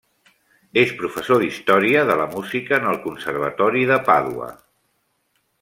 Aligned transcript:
És 0.83 0.93
professor 1.01 1.43
d'història 1.43 2.01
de 2.11 2.17
la 2.21 2.27
música 2.33 2.79
en 2.81 2.89
el 2.95 2.99
Conservatori 3.07 3.87
de 3.93 4.03
Pàdua. 4.09 4.53